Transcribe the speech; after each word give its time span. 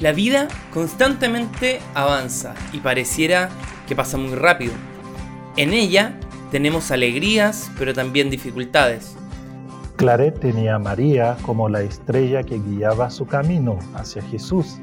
La 0.00 0.12
vida 0.12 0.48
constantemente 0.72 1.80
avanza 1.94 2.54
y 2.72 2.78
pareciera 2.78 3.48
que 3.86 3.94
pasa 3.94 4.16
muy 4.18 4.34
rápido. 4.34 4.72
En 5.56 5.72
ella 5.72 6.18
tenemos 6.50 6.90
alegrías, 6.90 7.70
pero 7.78 7.94
también 7.94 8.28
dificultades. 8.28 9.16
Claret 9.96 10.40
tenía 10.40 10.74
a 10.74 10.78
María 10.80 11.36
como 11.42 11.68
la 11.68 11.82
estrella 11.82 12.42
que 12.42 12.58
guiaba 12.58 13.10
su 13.10 13.26
camino 13.26 13.78
hacia 13.94 14.22
Jesús. 14.22 14.78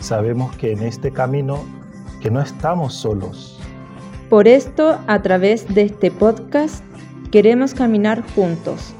Sabemos 0.00 0.56
que 0.56 0.72
en 0.72 0.82
este 0.82 1.12
camino 1.12 1.64
que 2.20 2.30
no 2.30 2.40
estamos 2.40 2.94
solos. 2.94 3.60
Por 4.28 4.48
esto, 4.48 4.98
a 5.06 5.22
través 5.22 5.72
de 5.72 5.82
este 5.82 6.10
podcast, 6.10 6.82
queremos 7.30 7.74
caminar 7.74 8.24
juntos, 8.34 8.94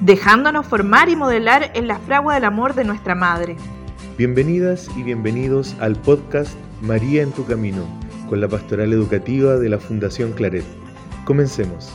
dejándonos 0.00 0.66
formar 0.66 1.08
y 1.08 1.16
modelar 1.16 1.70
en 1.74 1.88
la 1.88 1.98
fragua 1.98 2.34
del 2.34 2.44
amor 2.44 2.74
de 2.74 2.84
nuestra 2.84 3.14
Madre. 3.14 3.56
Bienvenidas 4.16 4.88
y 4.96 5.02
bienvenidos 5.02 5.74
al 5.80 5.96
podcast 5.96 6.54
María 6.80 7.22
en 7.22 7.32
tu 7.32 7.44
Camino, 7.46 7.84
con 8.28 8.40
la 8.40 8.46
pastoral 8.46 8.92
educativa 8.92 9.56
de 9.56 9.68
la 9.68 9.80
Fundación 9.80 10.30
Claret. 10.34 10.64
Comencemos. 11.24 11.90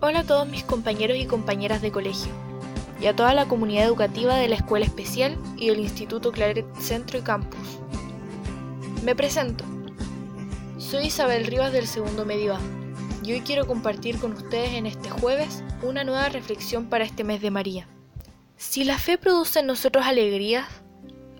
Hola 0.00 0.20
a 0.20 0.24
todos 0.24 0.48
mis 0.48 0.64
compañeros 0.64 1.18
y 1.18 1.26
compañeras 1.26 1.82
de 1.82 1.92
colegio, 1.92 2.32
y 3.00 3.06
a 3.06 3.14
toda 3.14 3.32
la 3.32 3.46
comunidad 3.46 3.84
educativa 3.84 4.34
de 4.34 4.48
la 4.48 4.56
Escuela 4.56 4.86
Especial 4.86 5.38
y 5.56 5.68
del 5.68 5.78
Instituto 5.78 6.32
Claret 6.32 6.66
Centro 6.80 7.16
y 7.16 7.22
Campus. 7.22 7.78
Me 9.04 9.14
presento. 9.14 9.62
Soy 10.78 11.06
Isabel 11.06 11.46
Rivas 11.46 11.72
del 11.72 11.86
segundo 11.86 12.26
medio 12.26 12.56
A, 12.56 12.60
y 13.22 13.34
hoy 13.34 13.42
quiero 13.42 13.68
compartir 13.68 14.18
con 14.18 14.32
ustedes 14.32 14.72
en 14.72 14.86
este 14.86 15.10
jueves 15.10 15.62
una 15.84 16.02
nueva 16.02 16.28
reflexión 16.28 16.86
para 16.86 17.04
este 17.04 17.22
mes 17.22 17.40
de 17.40 17.52
María. 17.52 17.86
Si 18.58 18.84
la 18.84 18.96
fe 18.96 19.18
produce 19.18 19.60
en 19.60 19.66
nosotros 19.66 20.06
alegría, 20.06 20.66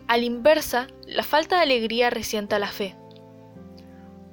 a 0.06 0.18
la 0.18 0.24
inversa, 0.24 0.86
la 1.06 1.22
falta 1.22 1.56
de 1.56 1.62
alegría 1.62 2.10
resienta 2.10 2.58
la 2.58 2.68
fe. 2.68 2.94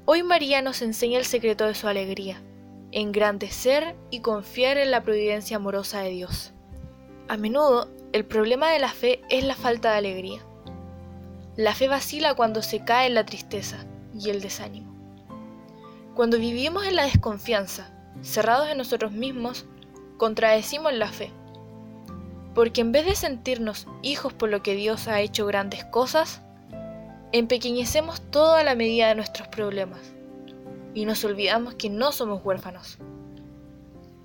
Hoy 0.04 0.22
María 0.22 0.62
nos 0.62 0.82
enseña 0.82 1.18
el 1.18 1.24
secreto 1.24 1.66
de 1.66 1.76
su 1.76 1.88
alegría, 1.88 2.42
engrandecer 2.92 3.96
y 4.10 4.20
confiar 4.20 4.76
en 4.76 4.92
la 4.92 5.02
providencia 5.02 5.56
amorosa 5.56 6.02
de 6.02 6.10
Dios. 6.10 6.52
A 7.30 7.38
menudo, 7.38 7.90
el 8.12 8.26
problema 8.26 8.70
de 8.70 8.80
la 8.80 8.90
fe 8.92 9.22
es 9.30 9.46
la 9.46 9.56
falta 9.56 9.92
de 9.92 10.00
alegría. 10.00 10.42
La 11.56 11.74
fe 11.74 11.88
vacila 11.88 12.34
cuando 12.34 12.62
se 12.62 12.84
cae 12.84 13.08
en 13.08 13.14
la 13.14 13.26
tristeza 13.26 13.86
y 14.14 14.30
el 14.30 14.42
desánimo. 14.42 14.94
Cuando 16.16 16.38
vivimos 16.38 16.86
en 16.86 16.98
la 16.98 17.06
desconfianza, 17.06 17.94
cerrados 18.22 18.68
en 18.68 18.78
nosotros 18.78 19.14
mismos, 19.14 19.68
contradecimos 20.18 20.92
la 20.94 21.08
fe 21.08 21.32
porque 22.54 22.82
en 22.82 22.92
vez 22.92 23.06
de 23.06 23.16
sentirnos 23.16 23.88
hijos 24.02 24.34
por 24.34 24.50
lo 24.50 24.62
que 24.62 24.76
Dios 24.76 25.08
ha 25.08 25.22
hecho 25.22 25.46
grandes 25.46 25.84
cosas, 25.86 26.42
empequeñecemos 27.32 28.22
toda 28.30 28.64
la 28.64 28.76
medida 28.76 29.08
de 29.08 29.16
nuestros 29.16 29.48
problemas 29.48 30.14
y 30.94 31.06
nos 31.06 31.24
olvidamos 31.24 31.74
que 31.76 31.90
no 31.90 32.12
somos 32.12 32.42
huérfanos. 32.44 33.00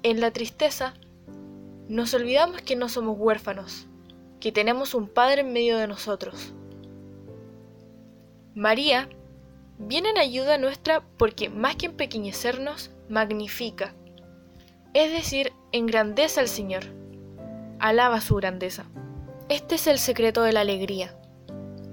En 0.03 0.21
la 0.21 0.31
tristeza, 0.31 0.95
nos 1.89 2.13
olvidamos 2.13 2.61
que 2.61 2.77
no 2.77 2.89
somos 2.91 3.17
huérfanos, 3.19 3.87
que 4.41 4.53
tenemos 4.53 4.95
un 4.95 5.09
Padre 5.09 5.41
en 5.41 5.53
medio 5.53 5.79
de 5.79 5.87
nosotros. 5.87 6.53
María 8.55 9.09
viene 9.79 10.11
en 10.11 10.19
ayuda 10.19 10.59
nuestra 10.59 11.03
porque 11.17 11.49
más 11.49 11.77
que 11.77 11.87
empequeñecernos, 11.87 12.91
magnifica, 13.09 13.95
es 14.93 15.13
decir, 15.13 15.53
engrandece 15.73 16.41
al 16.41 16.49
Señor 16.49 16.98
alaba 17.81 18.21
su 18.21 18.35
grandeza. 18.37 18.87
Este 19.49 19.77
es 19.77 19.87
el 19.87 19.99
secreto 19.99 20.43
de 20.43 20.53
la 20.53 20.61
alegría. 20.61 21.17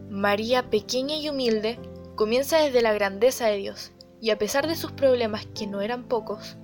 María, 0.09 0.69
pequeña 0.69 1.15
y 1.17 1.29
humilde, 1.29 1.79
comienza 2.15 2.57
desde 2.57 2.81
la 2.81 2.93
grandeza 2.93 3.47
de 3.47 3.57
Dios, 3.57 3.91
y 4.21 4.31
a 4.31 4.37
pesar 4.37 4.67
de 4.67 4.75
sus 4.75 4.91
problemas, 4.91 5.45
que 5.47 5.67
no 5.67 5.81
eran 5.81 6.07
pocos, 6.07 6.57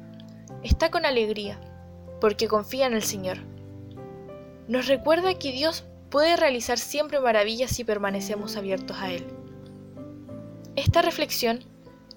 está 0.64 0.90
con 0.90 1.06
alegría, 1.06 1.60
porque 2.20 2.48
confía 2.48 2.88
en 2.88 2.94
el 2.94 3.04
Señor. 3.04 3.38
Nos 4.68 4.88
recuerda 4.88 5.38
que 5.38 5.52
Dios 5.52 5.86
puede 6.10 6.36
realizar 6.36 6.78
siempre 6.78 7.20
maravillas 7.20 7.72
si 7.72 7.84
permanecemos 7.84 8.56
abiertos 8.58 8.98
a 8.98 9.12
Él. 9.12 9.26
Esta 10.76 11.02
reflexión 11.02 11.60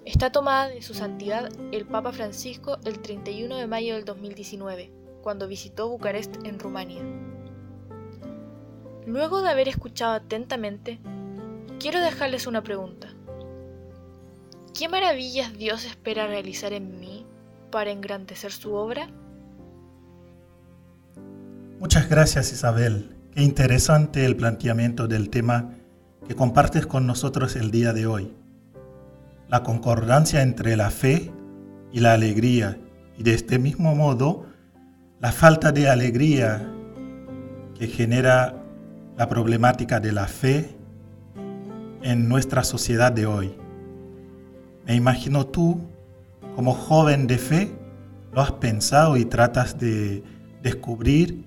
está 0.05 0.31
tomada 0.31 0.69
de 0.69 0.83
su 0.83 0.95
santidad 0.95 1.49
el 1.73 1.87
Papa 1.87 2.13
Francisco 2.13 2.79
el 2.85 3.01
31 3.01 3.57
de 3.57 3.67
mayo 3.67 3.95
del 3.95 4.05
2019 4.05 5.04
cuando 5.25 5.49
visitó 5.49 5.89
Bucarest 5.89 6.37
en 6.45 6.59
Rumania. 6.59 7.01
Luego 9.07 9.41
de 9.41 9.49
haber 9.49 9.69
escuchado 9.69 10.13
atentamente, 10.13 11.01
quiero 11.81 11.99
dejarles 12.01 12.47
una 12.47 12.63
pregunta. 12.63 13.09
¿Qué 14.79 14.87
maravillas 14.91 15.57
Dios 15.57 15.87
espera 15.87 16.27
realizar 16.27 16.75
en 16.75 17.01
mí 17.01 17.25
para 17.71 17.91
engrandecer 17.91 18.53
su 18.53 18.75
obra? 18.75 19.09
Muchas 21.81 22.11
gracias 22.11 22.53
Isabel. 22.53 23.17
Qué 23.35 23.43
interesante 23.43 24.27
el 24.27 24.37
planteamiento 24.37 25.09
del 25.09 25.31
tema 25.31 25.71
que 26.29 26.37
compartes 26.37 26.87
con 26.87 27.07
nosotros 27.07 27.57
el 27.57 27.71
día 27.71 27.95
de 27.95 28.07
hoy. 28.07 28.31
La 29.49 29.63
concordancia 29.63 30.43
entre 30.43 30.77
la 30.77 30.91
fe 30.91 31.33
y 31.93 32.01
la 32.01 32.13
alegría 32.13 32.79
y 33.17 33.23
de 33.23 33.33
este 33.33 33.59
mismo 33.59 33.95
modo 33.95 34.53
la 35.25 35.33
falta 35.33 35.73
de 35.73 35.89
alegría 35.89 36.71
que 37.79 37.87
genera 37.87 38.63
la 39.17 39.27
problemática 39.27 39.99
de 39.99 40.13
la 40.13 40.27
fe 40.27 40.77
en 42.03 42.29
nuestra 42.29 42.63
sociedad 42.63 43.11
de 43.11 43.25
hoy. 43.25 43.57
Me 44.85 44.95
imagino 44.95 45.47
tú, 45.47 45.81
como 46.55 46.75
joven 46.75 47.27
de 47.27 47.39
fe, 47.39 47.71
lo 48.35 48.43
has 48.43 48.53
pensado 48.53 49.17
y 49.17 49.25
tratas 49.25 49.79
de 49.79 50.23
descubrir 50.63 51.47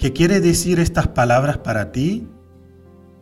qué 0.00 0.12
quiere 0.12 0.40
decir 0.40 0.80
estas 0.80 1.06
palabras 1.06 1.58
para 1.58 1.92
ti 1.92 2.26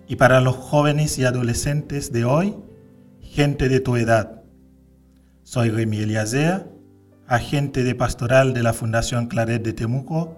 y 0.09 0.17
para 0.17 0.41
los 0.41 0.57
jóvenes 0.57 1.19
y 1.19 1.27
adolescentes 1.27 2.11
de 2.13 2.25
hoy, 2.25 2.57
gente 3.21 3.69
de 3.69 3.81
tu 3.81 3.97
edad. 3.97 4.43
Soy 5.43 5.69
Remy 5.69 5.99
Eliasea 5.99 6.72
agente 7.33 7.83
de 7.83 7.95
pastoral 7.95 8.53
de 8.53 8.63
la 8.63 8.75
Fundación 8.75 9.27
Claret 9.27 9.63
de 9.63 9.73
Temuco, 9.73 10.37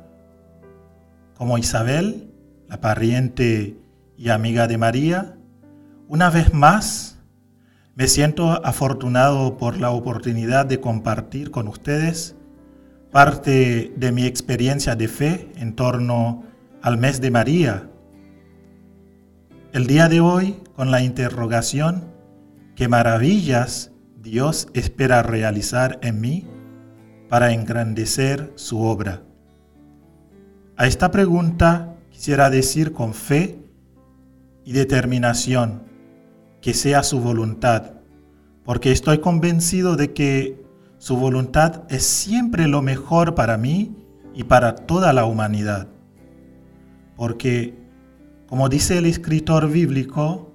como 1.37 1.59
Isabel, 1.59 2.31
la 2.69 2.81
pariente 2.81 3.77
y 4.17 4.29
amiga 4.29 4.69
de 4.69 4.79
María, 4.79 5.37
una 6.07 6.31
vez 6.31 6.55
más 6.55 7.19
me 7.97 8.07
siento 8.07 8.65
afortunado 8.65 9.57
por 9.57 9.81
la 9.81 9.91
oportunidad 9.91 10.67
de 10.67 10.81
compartir 10.81 11.51
con 11.51 11.67
ustedes 11.67 12.37
parte 13.11 13.93
de 13.97 14.13
mi 14.13 14.25
experiencia 14.25 14.95
de 14.95 15.09
fe 15.09 15.51
en 15.57 15.75
torno 15.75 16.45
al 16.81 16.97
mes 16.97 17.21
de 17.21 17.33
María. 17.33 17.91
El 19.73 19.89
día 19.89 20.09
de 20.09 20.21
hoy 20.21 20.63
con 20.77 20.93
la 20.93 21.03
interrogación, 21.03 22.05
¿qué 22.77 22.87
maravillas 22.87 23.91
Dios 24.23 24.69
espera 24.75 25.25
realizar 25.25 25.99
en 26.01 26.21
mí? 26.21 26.54
Para 27.35 27.53
engrandecer 27.53 28.53
su 28.55 28.81
obra? 28.83 29.25
A 30.77 30.87
esta 30.87 31.11
pregunta 31.11 31.97
quisiera 32.09 32.49
decir 32.49 32.93
con 32.93 33.13
fe 33.13 33.59
y 34.65 34.71
determinación 34.71 35.83
que 36.61 36.75
sea 36.75 37.03
su 37.03 37.19
voluntad, 37.19 37.95
porque 38.65 38.93
estoy 38.93 39.19
convencido 39.19 39.97
de 39.97 40.13
que 40.13 40.65
su 40.99 41.17
voluntad 41.17 41.83
es 41.89 42.05
siempre 42.05 42.69
lo 42.69 42.83
mejor 42.83 43.35
para 43.35 43.59
mí 43.59 43.97
y 44.33 44.45
para 44.45 44.77
toda 44.77 45.13
la 45.13 45.25
humanidad. 45.25 45.89
Porque, 47.17 47.75
como 48.47 48.69
dice 48.69 48.99
el 48.99 49.07
escritor 49.07 49.69
bíblico, 49.73 50.55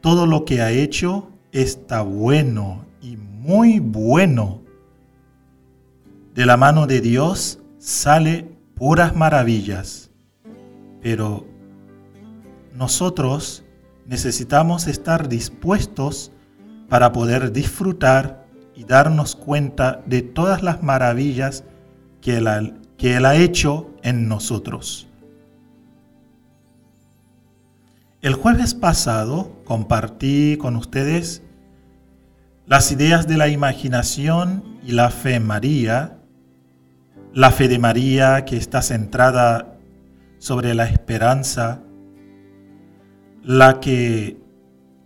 todo 0.00 0.24
lo 0.24 0.46
que 0.46 0.62
ha 0.62 0.70
hecho 0.70 1.32
está 1.52 2.00
bueno 2.00 2.86
y 3.02 3.18
muy 3.18 3.78
bueno 3.78 4.64
de 6.36 6.44
la 6.44 6.58
mano 6.58 6.86
de 6.86 7.00
Dios 7.00 7.60
sale 7.78 8.46
puras 8.74 9.16
maravillas. 9.16 10.10
Pero 11.00 11.46
nosotros 12.74 13.64
necesitamos 14.04 14.86
estar 14.86 15.28
dispuestos 15.30 16.30
para 16.90 17.12
poder 17.12 17.52
disfrutar 17.52 18.46
y 18.74 18.84
darnos 18.84 19.34
cuenta 19.34 20.02
de 20.04 20.20
todas 20.20 20.62
las 20.62 20.82
maravillas 20.82 21.64
que 22.20 22.36
Él, 22.36 22.46
ha 23.24 23.34
hecho 23.34 23.90
en 24.02 24.28
nosotros. 24.28 25.08
El 28.20 28.34
jueves 28.34 28.74
pasado 28.74 29.52
compartí 29.64 30.58
con 30.58 30.76
ustedes 30.76 31.42
las 32.66 32.92
ideas 32.92 33.26
de 33.26 33.38
la 33.38 33.48
imaginación 33.48 34.78
y 34.82 34.92
la 34.92 35.10
fe 35.10 35.36
en 35.36 35.46
María 35.46 36.15
la 37.36 37.50
fe 37.50 37.68
de 37.68 37.78
María 37.78 38.46
que 38.46 38.56
está 38.56 38.80
centrada 38.80 39.76
sobre 40.38 40.72
la 40.72 40.86
esperanza, 40.86 41.82
la 43.42 43.78
que 43.78 44.38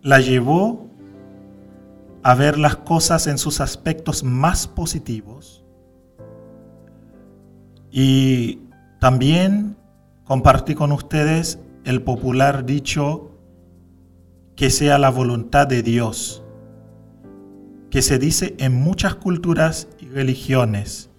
la 0.01 0.21
llevó 0.21 0.89
a 2.23 2.37
ver 2.37 2.57
las 2.57 2.77
cosas 2.77 3.27
en 3.27 3.37
sus 3.37 3.61
aspectos 3.61 4.23
más 4.23 4.69
positivos 4.69 5.65
y 7.91 8.61
también 9.01 9.77
compartí 10.23 10.77
con 10.77 10.93
ustedes 10.93 11.59
el 11.85 12.01
popular 12.01 12.65
dicho 12.65 13.33
que 14.55 14.71
sea 14.71 14.99
la 14.99 15.11
voluntad 15.11 15.67
de 15.67 15.83
Dios, 15.83 16.45
que 17.91 18.03
se 18.03 18.21
dice 18.21 18.55
en 18.61 18.73
muchas 18.73 19.17
culturas 19.17 19.89
y 19.99 20.07
religiones. 20.07 21.10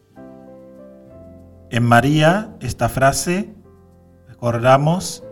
En 1.71 1.85
María, 1.85 2.53
esta 2.59 2.89
frase, 2.89 3.55
recordamos, 4.27 5.23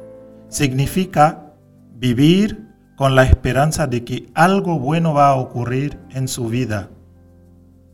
significa 0.47 1.53
vivir 1.95 2.65
con 2.95 3.13
la 3.13 3.23
esperanza 3.23 3.87
de 3.87 4.05
que 4.05 4.31
algo 4.35 4.79
bueno 4.79 5.13
va 5.13 5.27
a 5.27 5.35
ocurrir 5.35 5.99
en 6.11 6.29
su 6.29 6.47
vida. 6.47 6.91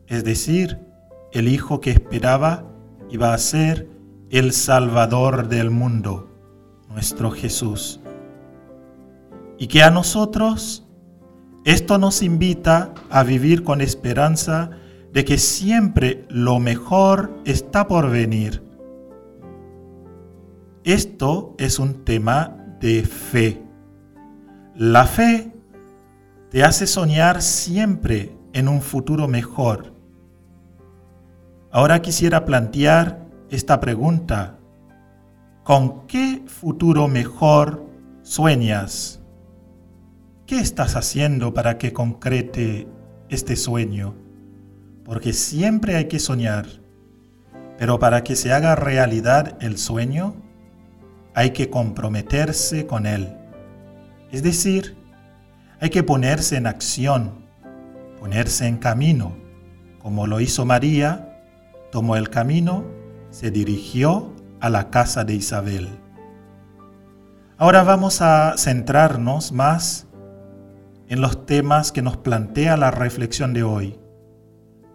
Es 0.06 0.24
decir, 0.24 0.80
el 1.32 1.48
hijo 1.48 1.82
que 1.82 1.90
esperaba 1.90 2.66
iba 3.10 3.34
a 3.34 3.38
ser 3.40 3.90
el 4.30 4.54
Salvador 4.54 5.48
del 5.48 5.72
mundo, 5.72 6.30
nuestro 6.88 7.32
Jesús. 7.32 8.00
Y 9.58 9.66
que 9.66 9.82
a 9.82 9.90
nosotros 9.90 10.86
esto 11.64 11.98
nos 11.98 12.22
invita 12.22 12.94
a 13.10 13.24
vivir 13.24 13.64
con 13.64 13.82
esperanza 13.82 14.70
de 15.16 15.24
que 15.24 15.38
siempre 15.38 16.26
lo 16.28 16.60
mejor 16.60 17.40
está 17.46 17.88
por 17.88 18.12
venir. 18.12 18.62
Esto 20.84 21.56
es 21.58 21.80
un 21.80 22.04
tema 22.04 22.58
de 22.82 23.04
fe. 23.04 23.64
La 24.76 25.06
fe 25.06 25.54
te 26.50 26.66
hace 26.66 26.86
soñar 26.86 27.42
siempre 27.42 28.36
en 28.52 28.68
un 28.68 28.82
futuro 28.82 29.30
mejor. 29.30 29.94
Ahora 31.72 32.02
quisiera 32.02 32.44
plantear 32.44 33.26
esta 33.50 33.80
pregunta. 33.80 34.60
¿Con 35.64 36.08
qué 36.08 36.44
futuro 36.46 37.08
mejor 37.08 37.86
sueñas? 38.22 39.22
¿Qué 40.46 40.60
estás 40.60 40.98
haciendo 40.98 41.54
para 41.54 41.78
que 41.78 41.94
concrete 41.94 42.90
este 43.30 43.56
sueño? 43.56 44.25
Porque 45.06 45.32
siempre 45.32 45.96
hay 45.96 46.06
que 46.06 46.20
soñar, 46.20 46.66
pero 47.78 48.00
para 48.00 48.24
que 48.24 48.36
se 48.36 48.52
haga 48.52 48.76
realidad 48.76 49.58
el 49.62 49.78
sueño, 49.78 50.36
hay 51.36 51.52
que 51.52 51.70
comprometerse 51.70 52.88
con 52.88 53.06
él. 53.06 53.38
Es 54.32 54.42
decir, 54.42 54.98
hay 55.80 55.90
que 55.90 56.04
ponerse 56.04 56.58
en 56.58 56.66
acción, 56.66 57.46
ponerse 58.20 58.68
en 58.68 58.78
camino, 58.78 59.36
como 60.00 60.26
lo 60.26 60.40
hizo 60.40 60.66
María, 60.66 61.42
tomó 61.92 62.16
el 62.16 62.30
camino, 62.30 62.86
se 63.30 63.52
dirigió 63.52 64.34
a 64.60 64.70
la 64.70 64.90
casa 64.90 65.24
de 65.24 65.36
Isabel. 65.36 65.90
Ahora 67.58 67.84
vamos 67.84 68.22
a 68.22 68.56
centrarnos 68.58 69.52
más 69.52 70.08
en 71.08 71.22
los 71.22 71.46
temas 71.46 71.92
que 71.92 72.02
nos 72.02 72.18
plantea 72.18 72.78
la 72.78 72.92
reflexión 72.92 73.54
de 73.54 73.64
hoy, 73.64 74.00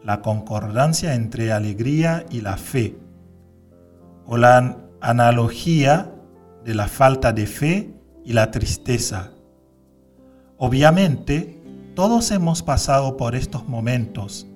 la 0.04 0.22
concordancia 0.22 1.14
entre 1.14 1.52
alegría 1.52 2.24
y 2.30 2.40
la 2.40 2.56
fe, 2.56 2.96
o 4.26 4.36
la 4.36 4.76
analogía 5.00 6.12
de 6.64 6.74
la 6.74 6.88
falta 6.88 7.32
de 7.32 7.46
fe 7.46 7.94
y 8.24 8.32
la 8.32 8.50
tristeza. 8.50 9.32
Obviamente, 10.58 11.62
todos 11.94 12.30
hemos 12.30 12.62
pasado 12.62 13.16
por 13.16 13.34
estos 13.34 13.68
momentos. 13.68 14.46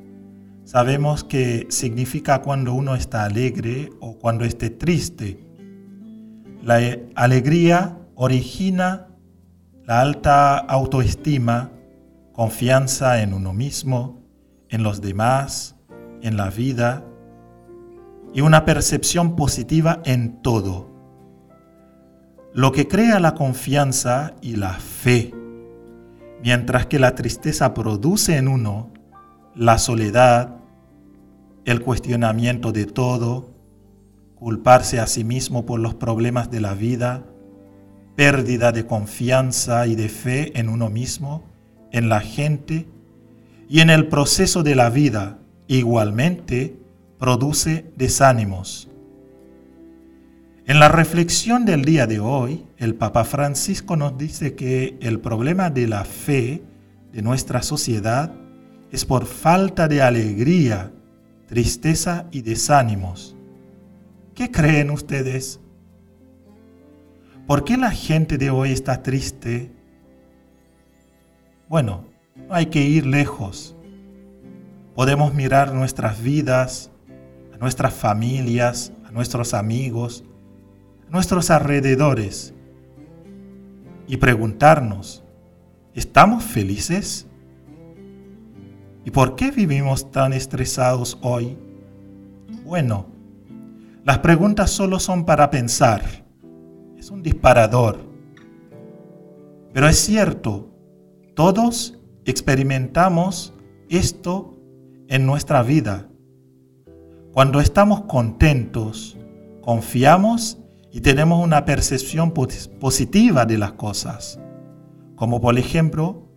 Sabemos 0.65 1.25
que 1.25 1.67
significa 1.71 2.43
cuando 2.43 2.73
uno 2.73 2.95
está 2.95 3.25
alegre 3.25 3.91
o 4.01 4.19
cuando 4.19 4.45
esté 4.45 4.71
triste. 4.71 5.39
La 6.63 6.81
alegría 7.15 7.99
origina 8.15 9.09
la 9.87 10.01
alta 10.01 10.57
autoestima, 10.57 11.71
confianza 12.33 13.21
en 13.21 13.35
uno 13.35 13.53
mismo, 13.53 14.24
en 14.75 14.83
los 14.83 15.01
demás, 15.01 15.77
en 16.21 16.37
la 16.37 16.51
vida 16.51 17.05
y 18.35 18.41
una 18.41 18.65
percepción 18.65 19.37
positiva 19.37 20.03
en 20.05 20.43
todo. 20.43 20.91
Lo 22.53 22.73
que 22.73 22.89
crea 22.89 23.21
la 23.21 23.35
confianza 23.35 24.35
y 24.43 24.57
la 24.57 24.73
fe, 24.73 25.33
mientras 26.43 26.87
que 26.87 26.99
la 26.99 27.15
tristeza 27.15 27.73
produce 27.73 28.37
en 28.37 28.49
uno 28.49 28.93
la 29.55 29.79
soledad, 29.79 30.57
el 31.65 31.81
cuestionamiento 31.81 32.73
de 32.73 32.87
todo, 32.87 33.55
culparse 34.35 34.99
a 34.99 35.07
sí 35.07 35.23
mismo 35.23 35.67
por 35.67 35.79
los 35.79 35.95
problemas 35.95 36.51
de 36.51 36.61
la 36.61 36.75
vida, 36.75 37.23
pérdida 38.17 38.73
de 38.73 38.87
confianza 38.87 39.87
y 39.87 39.95
de 39.95 40.09
fe 40.09 40.59
en 40.59 40.69
uno 40.69 40.91
mismo, 40.91 41.45
en 41.93 42.09
la 42.09 42.19
gente 42.19 42.89
y 43.75 43.81
en 43.81 43.91
el 43.91 44.07
proceso 44.07 44.63
de 44.63 44.77
la 44.77 44.89
vida, 44.89 45.39
igualmente 45.67 46.79
produce 47.19 47.93
desánimos 47.97 48.89
en 50.67 50.81
la 50.81 50.89
reflexión 50.89 51.67
del 51.67 51.85
día 51.85 52.07
de 52.07 52.21
hoy, 52.21 52.65
el 52.79 52.95
Papa 52.95 53.25
Francisco 53.25 53.97
nos 53.97 54.17
dice 54.17 54.55
que 54.55 54.97
el 55.03 55.21
problema 55.21 55.69
de 55.69 55.87
la 55.87 56.07
fe 56.07 56.63
de 57.13 57.21
nuestra 57.21 57.61
sociedad 57.61 58.33
es 58.91 59.05
por 59.05 59.27
falta 59.27 59.89
de 59.89 60.01
alegría, 60.01 60.91
tristeza 61.49 62.29
y 62.31 62.41
desánimos. 62.41 63.37
¿Qué 64.35 64.51
creen 64.51 64.91
ustedes? 64.91 65.61
¿Por 67.47 67.65
qué 67.65 67.77
la 67.77 67.91
gente 67.91 68.39
de 68.39 68.49
hoy 68.49 68.73
está 68.73 69.03
triste? 69.03 69.71
Bueno, 71.69 72.07
no 72.07 72.14
hay 72.51 72.67
que 72.67 72.83
ir 72.83 73.07
lejos. 73.07 73.77
Podemos 74.95 75.35
mirar 75.35 75.75
nuestras 75.75 76.23
vidas, 76.23 76.91
a 77.53 77.59
nuestras 77.59 77.95
familias, 77.95 78.93
a 79.05 79.11
nuestros 79.11 79.55
amigos, 79.55 80.25
nuestros 81.09 81.51
alrededores 81.51 82.55
y 84.07 84.17
preguntarnos, 84.17 85.25
¿estamos 85.95 86.45
felices? 86.45 87.27
¿Y 89.05 89.11
por 89.11 89.37
qué 89.37 89.51
vivimos 89.51 90.11
tan 90.11 90.33
estresados 90.33 91.19
hoy? 91.23 91.59
Bueno, 92.65 93.07
las 94.05 94.19
preguntas 94.19 94.71
solo 94.71 94.99
son 94.99 95.25
para 95.25 95.51
pensar. 95.51 96.03
Es 96.99 97.11
un 97.11 97.23
disparador. 97.23 97.99
Pero 99.73 99.89
es 99.89 99.99
cierto, 99.99 100.71
todos 101.35 101.99
experimentamos 102.25 103.55
esto 103.89 104.59
en 105.09 105.27
nuestra 105.27 105.63
vida. 105.63 106.09
Cuando 107.33 107.61
estamos 107.61 108.03
contentos, 108.03 109.19
confiamos 109.61 110.59
y 110.93 111.01
tenemos 111.01 111.45
una 111.45 111.65
percepción 111.65 112.33
positiva 112.33 113.47
de 113.47 113.59
las 113.59 113.73
cosas. 113.73 114.39
Como 115.17 115.41
por 115.41 115.59
ejemplo, 115.59 116.29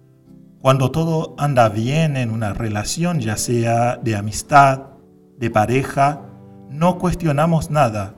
cuando 0.60 0.92
todo 0.92 1.36
anda 1.38 1.70
bien 1.70 2.18
en 2.18 2.32
una 2.32 2.54
relación, 2.54 3.20
ya 3.20 3.38
sea 3.38 3.98
de 3.98 4.16
amistad, 4.16 4.82
de 5.38 5.52
pareja, 5.52 6.24
no 6.70 6.98
cuestionamos 6.98 7.70
nada. 7.70 8.16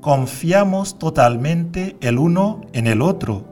Confiamos 0.00 0.98
totalmente 0.98 1.96
el 2.00 2.18
uno 2.18 2.60
en 2.72 2.86
el 2.86 3.02
otro. 3.02 3.44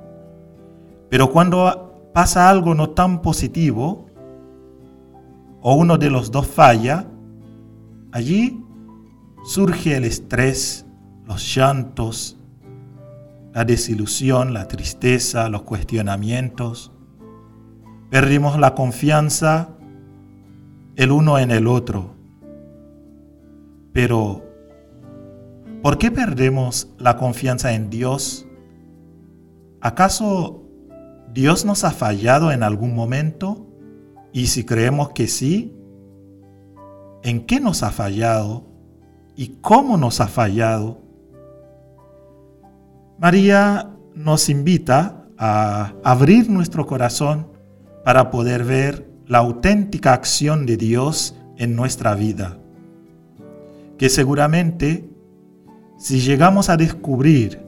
Pero 1.10 1.32
cuando 1.32 1.93
pasa 2.14 2.48
algo 2.48 2.74
no 2.74 2.90
tan 2.90 3.20
positivo, 3.20 4.06
o 5.60 5.74
uno 5.74 5.98
de 5.98 6.10
los 6.10 6.30
dos 6.30 6.46
falla, 6.46 7.06
allí 8.12 8.62
surge 9.44 9.96
el 9.96 10.04
estrés, 10.04 10.86
los 11.26 11.54
llantos, 11.54 12.38
la 13.52 13.64
desilusión, 13.64 14.54
la 14.54 14.68
tristeza, 14.68 15.48
los 15.48 15.62
cuestionamientos. 15.62 16.92
Perdimos 18.10 18.58
la 18.60 18.74
confianza 18.74 19.70
el 20.94 21.10
uno 21.10 21.40
en 21.40 21.50
el 21.50 21.66
otro. 21.66 22.14
Pero, 23.92 24.44
¿por 25.82 25.98
qué 25.98 26.12
perdemos 26.12 26.90
la 26.98 27.16
confianza 27.16 27.72
en 27.74 27.90
Dios? 27.90 28.46
¿Acaso 29.80 30.63
Dios 31.34 31.64
nos 31.64 31.82
ha 31.82 31.90
fallado 31.90 32.52
en 32.52 32.62
algún 32.62 32.94
momento? 32.94 33.66
Y 34.32 34.46
si 34.46 34.64
creemos 34.64 35.10
que 35.10 35.26
sí, 35.26 35.74
¿en 37.24 37.44
qué 37.44 37.58
nos 37.58 37.82
ha 37.82 37.90
fallado? 37.90 38.64
¿Y 39.34 39.56
cómo 39.60 39.96
nos 39.96 40.20
ha 40.20 40.28
fallado? 40.28 41.00
María 43.18 43.90
nos 44.14 44.48
invita 44.48 45.26
a 45.36 45.94
abrir 46.04 46.48
nuestro 46.48 46.86
corazón 46.86 47.48
para 48.04 48.30
poder 48.30 48.62
ver 48.62 49.10
la 49.26 49.38
auténtica 49.38 50.12
acción 50.12 50.66
de 50.66 50.76
Dios 50.76 51.36
en 51.56 51.74
nuestra 51.74 52.14
vida. 52.14 52.58
Que 53.98 54.08
seguramente, 54.08 55.10
si 55.98 56.20
llegamos 56.20 56.68
a 56.68 56.76
descubrir, 56.76 57.60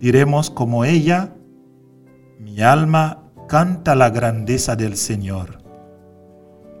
diremos 0.00 0.50
como 0.50 0.84
ella, 0.84 1.35
mi 2.38 2.60
alma 2.60 3.32
canta 3.48 3.94
la 3.94 4.10
grandeza 4.10 4.76
del 4.76 4.96
Señor. 4.96 5.62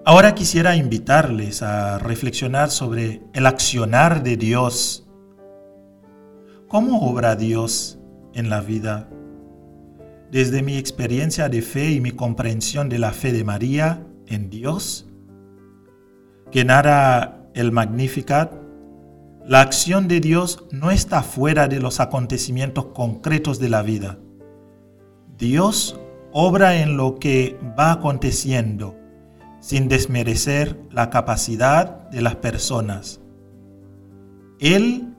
Ahora 0.04 0.34
quisiera 0.34 0.76
invitarles 0.76 1.62
a 1.62 1.98
reflexionar 1.98 2.70
sobre 2.70 3.22
el 3.32 3.46
accionar 3.46 4.22
de 4.22 4.36
Dios. 4.36 5.08
¿Cómo 6.68 7.08
obra 7.08 7.36
Dios 7.36 7.98
en 8.34 8.50
la 8.50 8.60
vida? 8.60 9.08
Desde 10.30 10.62
mi 10.62 10.76
experiencia 10.76 11.48
de 11.48 11.62
fe 11.62 11.90
y 11.90 12.00
mi 12.00 12.10
comprensión 12.10 12.88
de 12.88 12.98
la 12.98 13.12
fe 13.12 13.32
de 13.32 13.44
María 13.44 14.06
en 14.26 14.50
Dios, 14.50 15.08
que 16.50 16.64
narra 16.64 17.48
el 17.54 17.72
Magnificat, 17.72 18.52
la 19.46 19.60
acción 19.60 20.06
de 20.06 20.20
Dios 20.20 20.66
no 20.70 20.90
está 20.90 21.22
fuera 21.22 21.66
de 21.66 21.80
los 21.80 22.00
acontecimientos 22.00 22.86
concretos 22.86 23.58
de 23.58 23.68
la 23.68 23.82
vida. 23.82 24.18
Dios 25.38 26.00
obra 26.32 26.76
en 26.76 26.96
lo 26.96 27.16
que 27.16 27.58
va 27.78 27.92
aconteciendo, 27.92 28.96
sin 29.60 29.88
desmerecer 29.88 30.80
la 30.90 31.10
capacidad 31.10 32.08
de 32.10 32.22
las 32.22 32.36
personas. 32.36 33.20
Él 34.60 35.14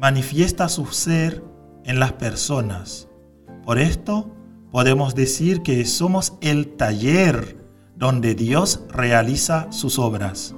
manifiesta 0.00 0.68
su 0.68 0.86
ser 0.86 1.44
en 1.84 2.00
las 2.00 2.12
personas. 2.12 3.08
Por 3.64 3.78
esto 3.78 4.30
podemos 4.72 5.14
decir 5.14 5.62
que 5.62 5.84
somos 5.84 6.36
el 6.40 6.76
taller 6.76 7.56
donde 7.96 8.34
Dios 8.34 8.82
realiza 8.88 9.70
sus 9.70 9.98
obras. 10.00 10.54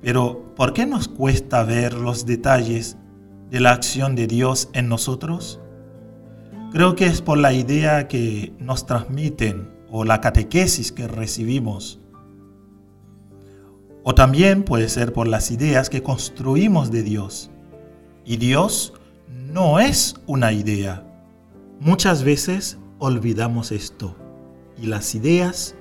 Pero, 0.00 0.54
¿por 0.54 0.72
qué 0.72 0.86
nos 0.86 1.08
cuesta 1.08 1.64
ver 1.64 1.94
los 1.94 2.26
detalles 2.26 2.96
de 3.50 3.60
la 3.60 3.72
acción 3.72 4.14
de 4.14 4.26
Dios 4.26 4.68
en 4.72 4.88
nosotros? 4.88 5.61
Creo 6.72 6.96
que 6.96 7.04
es 7.04 7.20
por 7.20 7.36
la 7.36 7.52
idea 7.52 8.08
que 8.08 8.54
nos 8.58 8.86
transmiten 8.86 9.70
o 9.90 10.04
la 10.04 10.22
catequesis 10.22 10.90
que 10.90 11.06
recibimos. 11.06 12.00
O 14.04 14.14
también 14.14 14.62
puede 14.62 14.88
ser 14.88 15.12
por 15.12 15.28
las 15.28 15.50
ideas 15.50 15.90
que 15.90 16.02
construimos 16.02 16.90
de 16.90 17.02
Dios. 17.02 17.50
Y 18.24 18.38
Dios 18.38 18.94
no 19.28 19.80
es 19.80 20.14
una 20.26 20.52
idea. 20.52 21.06
Muchas 21.78 22.24
veces 22.24 22.78
olvidamos 22.98 23.70
esto 23.70 24.16
y 24.80 24.86
las 24.86 25.14
ideas 25.14 25.74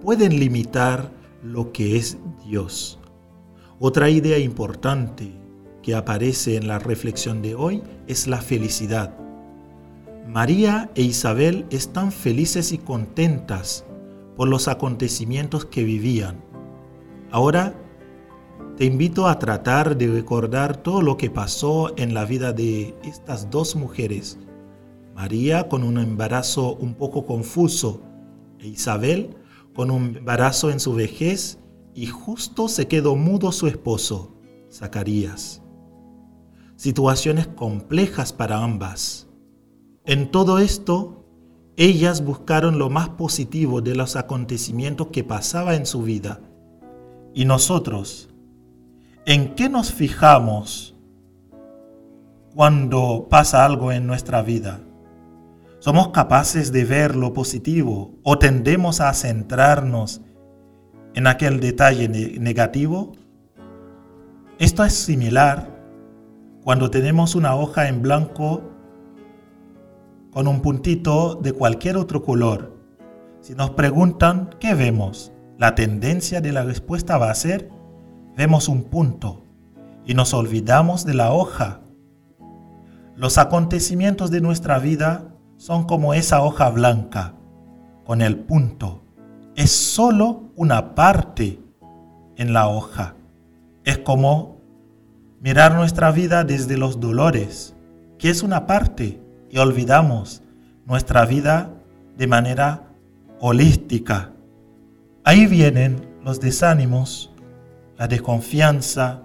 pueden 0.00 0.40
limitar 0.40 1.12
lo 1.42 1.70
que 1.70 1.98
es 1.98 2.16
Dios. 2.46 2.98
Otra 3.78 4.08
idea 4.08 4.38
importante 4.38 5.34
que 5.82 5.94
aparece 5.94 6.56
en 6.56 6.66
la 6.66 6.78
reflexión 6.78 7.42
de 7.42 7.54
hoy 7.54 7.82
es 8.06 8.26
la 8.26 8.40
felicidad. 8.40 9.23
María 10.34 10.90
e 10.96 11.02
Isabel 11.02 11.64
están 11.70 12.10
felices 12.10 12.72
y 12.72 12.78
contentas 12.78 13.84
por 14.36 14.48
los 14.48 14.66
acontecimientos 14.66 15.64
que 15.64 15.84
vivían. 15.84 16.42
Ahora 17.30 17.72
te 18.76 18.84
invito 18.84 19.28
a 19.28 19.38
tratar 19.38 19.96
de 19.96 20.08
recordar 20.08 20.76
todo 20.76 21.02
lo 21.02 21.16
que 21.16 21.30
pasó 21.30 21.96
en 21.96 22.14
la 22.14 22.24
vida 22.24 22.52
de 22.52 22.96
estas 23.04 23.48
dos 23.48 23.76
mujeres. 23.76 24.36
María 25.14 25.68
con 25.68 25.84
un 25.84 25.98
embarazo 25.98 26.74
un 26.74 26.94
poco 26.94 27.26
confuso 27.26 28.02
e 28.58 28.66
Isabel 28.66 29.36
con 29.72 29.92
un 29.92 30.16
embarazo 30.16 30.72
en 30.72 30.80
su 30.80 30.94
vejez 30.94 31.60
y 31.94 32.06
justo 32.06 32.66
se 32.66 32.88
quedó 32.88 33.14
mudo 33.14 33.52
su 33.52 33.68
esposo, 33.68 34.34
Zacarías. 34.68 35.62
Situaciones 36.74 37.46
complejas 37.46 38.32
para 38.32 38.64
ambas. 38.64 39.28
En 40.06 40.30
todo 40.30 40.58
esto, 40.58 41.24
ellas 41.76 42.22
buscaron 42.22 42.78
lo 42.78 42.90
más 42.90 43.08
positivo 43.08 43.80
de 43.80 43.94
los 43.94 44.16
acontecimientos 44.16 45.08
que 45.08 45.24
pasaba 45.24 45.76
en 45.76 45.86
su 45.86 46.02
vida. 46.02 46.40
¿Y 47.32 47.46
nosotros? 47.46 48.28
¿En 49.24 49.54
qué 49.54 49.70
nos 49.70 49.94
fijamos 49.94 50.94
cuando 52.54 53.28
pasa 53.30 53.64
algo 53.64 53.92
en 53.92 54.06
nuestra 54.06 54.42
vida? 54.42 54.80
¿Somos 55.78 56.08
capaces 56.08 56.70
de 56.70 56.84
ver 56.84 57.16
lo 57.16 57.32
positivo 57.32 58.12
o 58.22 58.38
tendemos 58.38 59.00
a 59.00 59.12
centrarnos 59.14 60.20
en 61.14 61.26
aquel 61.26 61.60
detalle 61.60 62.10
negativo? 62.38 63.12
Esto 64.58 64.84
es 64.84 64.92
similar 64.92 65.82
cuando 66.62 66.90
tenemos 66.90 67.34
una 67.34 67.56
hoja 67.56 67.88
en 67.88 68.02
blanco 68.02 68.73
con 70.34 70.48
un 70.48 70.60
puntito 70.60 71.36
de 71.36 71.52
cualquier 71.52 71.96
otro 71.96 72.24
color. 72.24 72.76
Si 73.40 73.54
nos 73.54 73.70
preguntan 73.70 74.50
qué 74.58 74.74
vemos, 74.74 75.32
la 75.58 75.76
tendencia 75.76 76.40
de 76.40 76.50
la 76.52 76.64
respuesta 76.64 77.16
va 77.18 77.30
a 77.30 77.34
ser, 77.36 77.70
vemos 78.36 78.68
un 78.68 78.82
punto 78.82 79.44
y 80.04 80.14
nos 80.14 80.34
olvidamos 80.34 81.06
de 81.06 81.14
la 81.14 81.32
hoja. 81.32 81.82
Los 83.14 83.38
acontecimientos 83.38 84.32
de 84.32 84.40
nuestra 84.40 84.80
vida 84.80 85.36
son 85.56 85.84
como 85.84 86.14
esa 86.14 86.42
hoja 86.42 86.68
blanca, 86.68 87.34
con 88.04 88.20
el 88.20 88.36
punto. 88.36 89.04
Es 89.54 89.70
solo 89.70 90.50
una 90.56 90.96
parte 90.96 91.60
en 92.36 92.52
la 92.52 92.66
hoja. 92.66 93.14
Es 93.84 93.98
como 93.98 94.56
mirar 95.40 95.76
nuestra 95.76 96.10
vida 96.10 96.42
desde 96.42 96.76
los 96.76 96.98
dolores, 96.98 97.76
que 98.18 98.30
es 98.30 98.42
una 98.42 98.66
parte 98.66 99.23
y 99.54 99.58
olvidamos 99.58 100.42
nuestra 100.84 101.24
vida 101.26 101.70
de 102.18 102.26
manera 102.26 102.88
holística. 103.38 104.32
Ahí 105.22 105.46
vienen 105.46 106.08
los 106.24 106.40
desánimos, 106.40 107.32
la 107.96 108.08
desconfianza, 108.08 109.22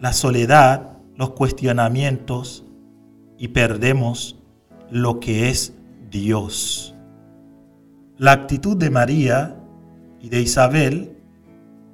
la 0.00 0.12
soledad, 0.12 0.98
los 1.14 1.30
cuestionamientos 1.30 2.64
y 3.38 3.48
perdemos 3.48 4.40
lo 4.90 5.20
que 5.20 5.50
es 5.50 5.72
Dios. 6.10 6.96
La 8.18 8.32
actitud 8.32 8.76
de 8.76 8.90
María 8.90 9.56
y 10.20 10.30
de 10.30 10.40
Isabel 10.40 11.16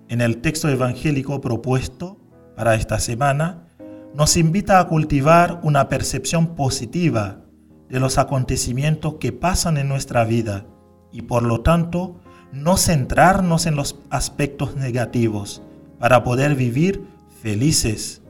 en 0.09 0.23
el 0.23 0.39
texto 0.39 0.71
evangélico 0.71 1.43
propuesto 1.43 2.17
para 2.57 2.75
esta 2.75 2.99
semana 3.01 3.66
nos 4.15 4.37
invita 4.37 4.81
a 4.81 4.89
cultivar 4.89 5.61
una 5.63 5.89
percepción 5.89 6.55
positiva 6.55 7.41
de 7.89 8.01
los 8.01 8.19
acontecimientos 8.19 9.15
que 9.21 9.33
pasan 9.33 9.77
en 9.77 9.89
nuestra 9.89 10.25
vida 10.25 10.67
y 11.13 11.23
por 11.23 11.43
lo 11.43 11.61
tanto 11.61 12.21
no 12.53 12.77
centrarnos 12.77 13.67
en 13.67 13.77
los 13.77 13.99
aspectos 14.11 14.77
negativos 14.77 15.63
para 15.99 16.25
poder 16.25 16.55
vivir 16.55 17.07
felices. 17.43 18.23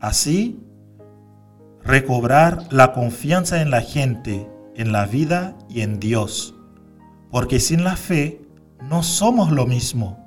Así, 0.00 0.60
recobrar 1.82 2.66
la 2.70 2.92
confianza 2.92 3.62
en 3.62 3.70
la 3.70 3.80
gente, 3.80 4.48
en 4.74 4.92
la 4.92 5.06
vida 5.06 5.56
y 5.68 5.80
en 5.80 5.98
Dios. 6.00 6.54
Porque 7.30 7.60
sin 7.60 7.84
la 7.84 7.96
fe 7.96 8.42
no 8.82 9.02
somos 9.02 9.50
lo 9.50 9.66
mismo. 9.66 10.18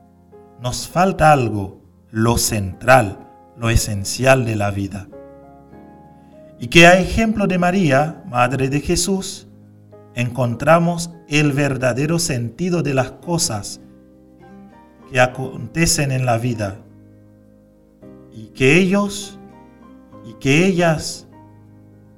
Nos 0.61 0.87
falta 0.87 1.31
algo, 1.31 1.81
lo 2.09 2.37
central 2.37 3.22
lo 3.57 3.69
esencial 3.69 4.45
de 4.45 4.55
la 4.55 4.71
vida. 4.71 5.07
Y 6.59 6.67
que 6.67 6.87
a 6.87 6.99
ejemplo 6.99 7.47
de 7.47 7.57
María, 7.57 8.23
Madre 8.27 8.69
de 8.69 8.79
Jesús, 8.79 9.47
encontramos 10.15 11.11
el 11.27 11.51
verdadero 11.51 12.19
sentido 12.19 12.83
de 12.83 12.93
las 12.93 13.11
cosas 13.11 13.81
que 15.11 15.19
acontecen 15.19 16.11
en 16.11 16.25
la 16.25 16.37
vida 16.37 16.77
y 18.31 18.47
que 18.47 18.77
ellos 18.77 19.39
y 20.25 20.33
que 20.35 20.65
ellas 20.65 21.27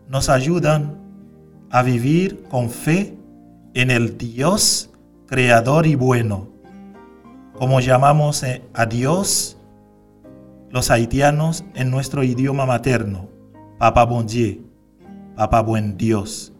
nos 0.08 0.30
ayudan 0.30 0.98
a 1.72 1.82
vivir 1.82 2.44
con 2.44 2.70
fe 2.70 3.18
en 3.74 3.92
el 3.92 4.18
Dios 4.18 4.92
creador 5.27 5.88
y 5.88 5.96
bueno, 5.96 6.48
como 7.54 7.80
llamamos 7.80 8.44
eh, 8.44 8.62
a 8.74 8.86
Dios 8.86 9.58
los 10.69 10.91
haitianos 10.91 11.63
en 11.75 11.91
nuestro 11.91 12.24
idioma 12.24 12.65
materno, 12.65 13.29
Papa 13.77 14.05
Bon 14.05 14.25
Dieu, 14.25 14.65
Papa 15.36 15.62
Buen 15.62 15.98
Dios, 15.98 16.53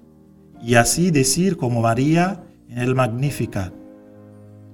y 0.62 0.76
así 0.76 1.12
decir 1.12 1.58
como 1.58 1.82
María 1.82 2.44
en 2.70 2.80
el 2.80 2.96
Magnificat, 2.96 3.74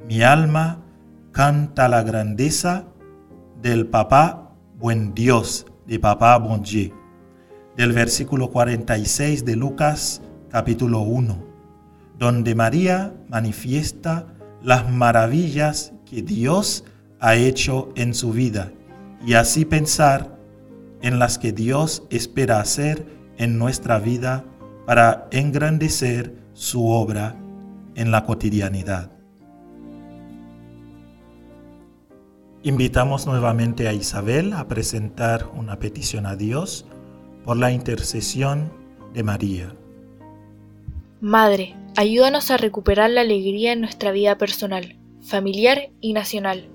mi 0.07 0.21
alma 0.21 0.83
canta 1.31 1.87
la 1.87 2.03
grandeza 2.03 2.85
del 3.61 3.87
Papá 3.87 4.53
Buen 4.77 5.13
Dios, 5.13 5.65
de 5.87 5.99
Papá 5.99 6.37
Bon 6.37 6.61
Dieu. 6.61 6.93
del 7.77 7.93
versículo 7.93 8.51
46 8.51 9.45
de 9.45 9.55
Lucas 9.55 10.21
capítulo 10.49 10.99
1, 11.01 11.37
donde 12.19 12.53
María 12.53 13.13
manifiesta 13.29 14.27
las 14.61 14.91
maravillas 14.91 15.93
que 16.05 16.21
Dios 16.21 16.83
ha 17.19 17.35
hecho 17.35 17.89
en 17.95 18.13
su 18.13 18.33
vida 18.33 18.71
y 19.25 19.33
así 19.33 19.65
pensar 19.65 20.37
en 21.01 21.19
las 21.19 21.37
que 21.37 21.51
Dios 21.51 22.03
espera 22.09 22.59
hacer 22.59 23.05
en 23.37 23.57
nuestra 23.57 23.99
vida 23.99 24.45
para 24.85 25.27
engrandecer 25.31 26.35
su 26.53 26.87
obra 26.87 27.35
en 27.95 28.11
la 28.11 28.25
cotidianidad. 28.25 29.11
Invitamos 32.63 33.25
nuevamente 33.25 33.87
a 33.87 33.93
Isabel 33.93 34.53
a 34.53 34.67
presentar 34.67 35.47
una 35.55 35.79
petición 35.79 36.27
a 36.27 36.35
Dios 36.35 36.85
por 37.43 37.57
la 37.57 37.71
intercesión 37.71 38.71
de 39.13 39.23
María. 39.23 39.75
Madre, 41.21 41.75
ayúdanos 41.95 42.51
a 42.51 42.57
recuperar 42.57 43.09
la 43.09 43.21
alegría 43.21 43.73
en 43.73 43.81
nuestra 43.81 44.11
vida 44.11 44.37
personal, 44.37 44.97
familiar 45.21 45.89
y 46.01 46.13
nacional. 46.13 46.69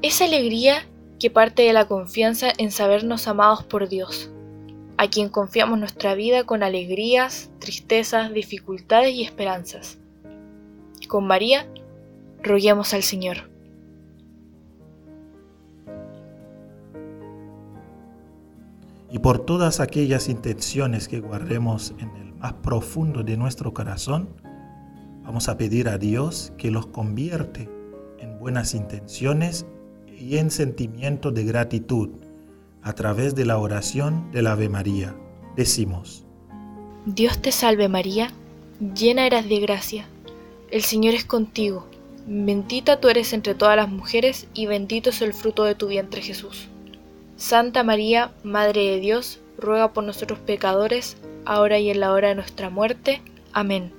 Esa 0.00 0.24
alegría 0.24 0.86
que 1.20 1.30
parte 1.30 1.62
de 1.62 1.72
la 1.72 1.86
confianza 1.86 2.48
en 2.58 2.72
sabernos 2.72 3.28
amados 3.28 3.62
por 3.62 3.88
Dios, 3.88 4.30
a 4.96 5.08
quien 5.08 5.28
confiamos 5.28 5.78
nuestra 5.78 6.14
vida 6.14 6.44
con 6.44 6.64
alegrías, 6.64 7.50
tristezas, 7.60 8.32
dificultades 8.32 9.14
y 9.14 9.22
esperanzas. 9.22 9.98
Con 11.06 11.26
María, 11.26 11.66
roguemos 12.42 12.94
al 12.94 13.04
Señor. 13.04 13.50
y 19.12 19.18
por 19.18 19.40
todas 19.40 19.80
aquellas 19.80 20.28
intenciones 20.28 21.08
que 21.08 21.20
guardemos 21.20 21.94
en 21.98 22.10
el 22.16 22.32
más 22.34 22.54
profundo 22.54 23.22
de 23.22 23.36
nuestro 23.36 23.74
corazón, 23.74 24.28
vamos 25.24 25.48
a 25.48 25.56
pedir 25.56 25.88
a 25.88 25.98
Dios 25.98 26.52
que 26.56 26.70
los 26.70 26.86
convierte 26.86 27.68
en 28.18 28.38
buenas 28.38 28.74
intenciones 28.74 29.66
y 30.20 30.36
en 30.38 30.50
sentimiento 30.50 31.30
de 31.30 31.44
gratitud 31.44 32.10
a 32.82 32.92
través 32.92 33.34
de 33.34 33.46
la 33.46 33.58
oración 33.58 34.30
del 34.32 34.46
Ave 34.46 34.68
María. 34.68 35.14
Decimos, 35.56 36.24
Dios 37.06 37.40
te 37.40 37.50
salve 37.50 37.88
María, 37.88 38.32
llena 38.94 39.26
eras 39.26 39.48
de 39.48 39.58
gracia, 39.60 40.06
el 40.70 40.82
Señor 40.82 41.14
es 41.14 41.24
contigo, 41.24 41.86
bendita 42.26 43.00
tú 43.00 43.08
eres 43.08 43.32
entre 43.32 43.54
todas 43.54 43.76
las 43.76 43.88
mujeres 43.88 44.46
y 44.54 44.66
bendito 44.66 45.10
es 45.10 45.22
el 45.22 45.32
fruto 45.32 45.64
de 45.64 45.74
tu 45.74 45.88
vientre 45.88 46.22
Jesús. 46.22 46.68
Santa 47.36 47.82
María, 47.82 48.32
Madre 48.44 48.82
de 48.82 49.00
Dios, 49.00 49.40
ruega 49.58 49.92
por 49.92 50.04
nosotros 50.04 50.38
pecadores, 50.38 51.16
ahora 51.46 51.78
y 51.78 51.90
en 51.90 52.00
la 52.00 52.12
hora 52.12 52.28
de 52.28 52.34
nuestra 52.34 52.68
muerte. 52.68 53.22
Amén. 53.52 53.92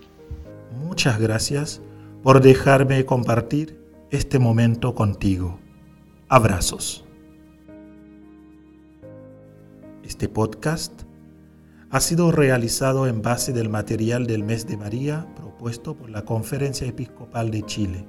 Muchas 0.79 1.19
gracias 1.19 1.81
por 2.21 2.41
dejarme 2.41 3.03
compartir 3.05 3.79
este 4.11 4.37
momento 4.37 4.93
contigo. 4.93 5.59
Abrazos. 6.33 7.03
Este 10.01 10.29
podcast 10.29 11.01
ha 11.89 11.99
sido 11.99 12.31
realizado 12.31 13.05
en 13.05 13.21
base 13.21 13.51
del 13.51 13.67
material 13.67 14.27
del 14.27 14.45
mes 14.45 14.65
de 14.65 14.77
María 14.77 15.27
propuesto 15.35 15.97
por 15.97 16.09
la 16.09 16.23
Conferencia 16.23 16.87
Episcopal 16.87 17.51
de 17.51 17.63
Chile 17.63 18.05